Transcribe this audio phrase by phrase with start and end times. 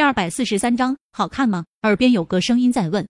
[0.00, 1.66] 第二百四十三章，好看吗？
[1.82, 3.06] 耳边有个声音在问。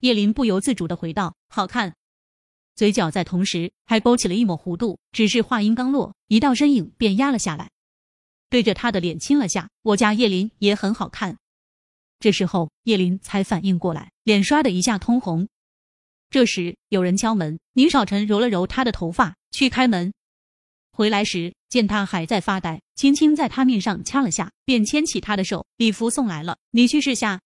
[0.00, 1.94] 叶林不由自主的回道：“好看。”
[2.76, 7.70] 嘴角在同时还勾起了一抹弧度，只是话音刚落，一道身影便压了下来，
[8.50, 9.70] 对着他的脸亲了下。
[9.80, 11.38] 我家叶林也很好看。
[12.20, 15.48] 这时候叶林才反应过来，脸唰的一下通红。
[16.28, 20.12] 这时有人敲门，宁少臣揉了揉他的头发，去开门。
[20.92, 27.40] 回来时见他还在发呆，轻轻在他面上掐了下，便牵起他的手：“礼服送来了，你去试下。”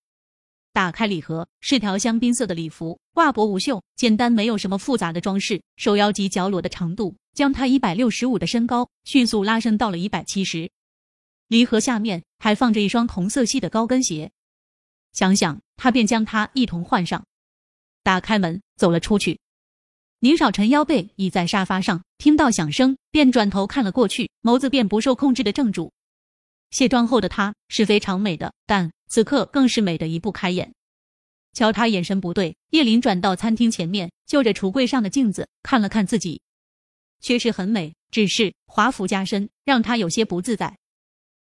[0.75, 5.63] 打开礼盒，是条香槟色的礼服，挂脖无袖，简单，没有什么复杂的装饰。
[5.77, 10.71] 手腰及脚裸的长度，将他一百六十五的身高迅速拉升到了一百七十。
[11.49, 14.33] 礼盒下面还放着一双同色系的高跟鞋，
[15.13, 17.25] 想想他便将它一同换上，
[18.03, 19.39] 打开门走了出去。
[20.21, 25.93] 宁少臣腰背倚在沙发上，听到响声便转头看了过去，眸子便不受控制的怔住。
[26.71, 30.73] 卸妆后的她是非常美的，但此刻更是美的移不开眼。
[31.53, 36.41] 瞧她眼神不对，叶林转到餐厅前面，就着橱柜上的镜子看了看自己，
[37.21, 40.79] 确实很美，只是华服加身，让她有些不自在。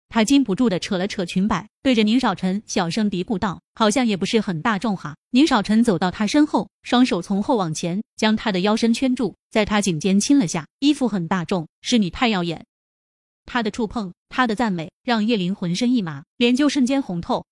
[0.09, 10.67] 他禁不住的扯了扯裙摆，对着宁少臣小声嘀咕道：“好像也不是很大众哈。”宁少臣走到他身后，双手从后往前将他的腰身圈住，在他颈间亲了下。
[10.79, 12.65] 衣服很大众，是你太耀眼。
[13.45, 17.45] 他的触碰，他的赞美，让叶林浑身一麻，脸就瞬间红透。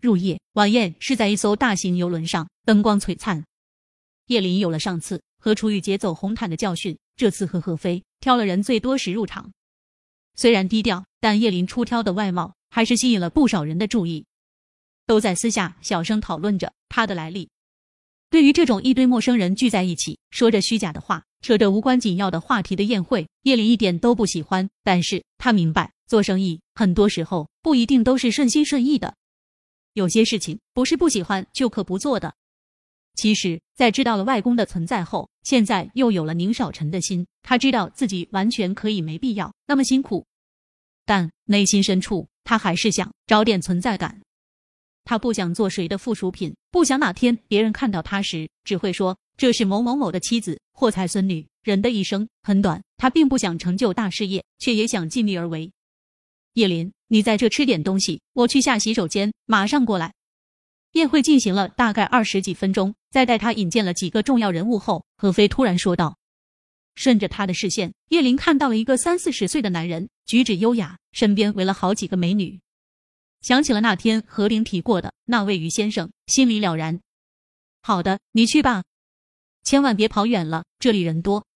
[0.00, 3.44] 入夜晚宴是在一艘大型游轮上，灯光璀璨。
[4.26, 9.50] 叶林有了上次和楚雨洁走红毯的教训，这次和何飞挑了人最多时入场。
[10.36, 14.24] 虽然低调，但叶林出挑的外貌还是吸引了不少人的注意，
[15.06, 17.48] 都在私下小声讨论着他的来历。
[18.30, 24.70] 对于这种一堆陌生人聚在一起，说着虚假的话，扯着无关紧要的话题的宴会，叶林一点都不喜欢。
[24.84, 29.16] 但是他明白，做生意很多时候不一定都是顺心顺意的，
[29.94, 32.34] 有些事情不是不喜欢就可不做的。
[33.20, 40.24] 其实，在知道了外公的存在后，现在又有了宁少臣的心，他知道自己完全可以没必要那么辛苦。
[41.04, 44.22] 但内心深处，他还是想找点存在感。
[45.04, 51.46] 他不想做谁的附属品，不想哪天别人看到他时，只会说这是某某某的妻子或才孙女。
[51.62, 55.70] 人的一生很短，他并不想成就大事业，却也想尽力而为。
[56.54, 60.14] 叶林，你在这吃点东西，我去下洗手间，马上过来。
[60.92, 66.16] 宴会进行了大概二十几分钟，在带他引荐了几个重要人物后，何飞突然说道。
[66.96, 72.60] 顺着他的视线，叶林看到了一个三四十岁的男人，举止优雅，身边围了好几个美女。
[73.40, 77.00] 想起了那天何玲提过的那位于先生，心里了然。
[77.80, 78.84] 好的，你去吧，
[79.62, 81.46] 千万别跑远了，这里人多。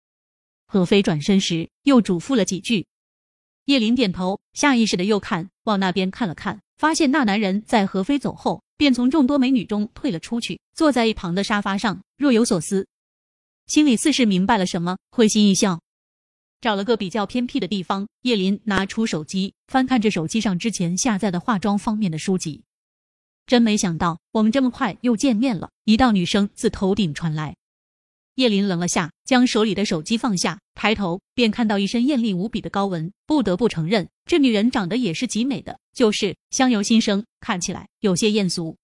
[0.66, 2.86] 何飞转身时又嘱咐了几句。
[3.66, 12.86] 叶林点头，下意识的又看往那边看了看，发现那男人在何飞走后，便从众多美女中退了出去，坐在一旁的沙发上，若有所思。
[13.66, 15.80] 心里似是明白了什么，会心一笑，
[16.60, 18.06] 找了个比较偏僻的地方。
[18.22, 22.62] 叶林拿出手机，翻看着手机上之前下载的化妆方面的书籍。
[23.46, 25.70] 真没想到，我们这么快又见面了。
[25.84, 27.56] 一道女声自头顶传来。
[28.36, 33.12] 叶林愣了下，将手里的手机放下，抬头便看到一身艳丽无比的高文。
[33.26, 38.76] 不得不承认，这女人长得也是极美的，就是相由心生，看起来有些艳俗。